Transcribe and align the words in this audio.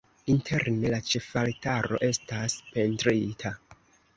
Interne 0.35 0.91
la 0.93 0.99
ĉefaltaro 1.09 1.99
estas 2.09 2.57
pentrita. 2.73 3.57